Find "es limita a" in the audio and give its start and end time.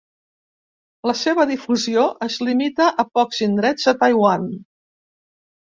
2.29-3.07